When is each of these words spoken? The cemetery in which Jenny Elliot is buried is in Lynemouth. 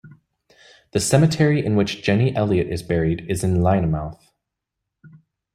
The 0.93 0.99
cemetery 0.99 1.63
in 1.63 1.75
which 1.75 2.01
Jenny 2.01 2.35
Elliot 2.35 2.69
is 2.69 2.81
buried 2.81 3.23
is 3.29 3.43
in 3.43 3.57
Lynemouth. 3.61 4.19